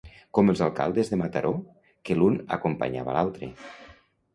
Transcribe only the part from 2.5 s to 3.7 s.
acompanyava l'altre.